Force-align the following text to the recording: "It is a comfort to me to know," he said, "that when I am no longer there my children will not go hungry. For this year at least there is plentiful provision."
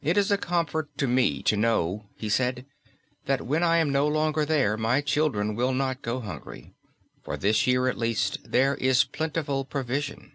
"It 0.00 0.16
is 0.16 0.30
a 0.30 0.38
comfort 0.38 0.88
to 0.96 1.06
me 1.06 1.42
to 1.42 1.54
know," 1.54 2.06
he 2.16 2.30
said, 2.30 2.64
"that 3.26 3.42
when 3.46 3.62
I 3.62 3.76
am 3.76 3.90
no 3.90 4.08
longer 4.08 4.46
there 4.46 4.78
my 4.78 5.02
children 5.02 5.54
will 5.54 5.74
not 5.74 6.00
go 6.00 6.20
hungry. 6.20 6.72
For 7.22 7.36
this 7.36 7.66
year 7.66 7.86
at 7.86 7.98
least 7.98 8.38
there 8.42 8.76
is 8.76 9.04
plentiful 9.04 9.66
provision." 9.66 10.32